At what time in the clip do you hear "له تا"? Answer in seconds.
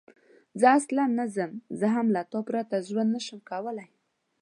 2.15-2.39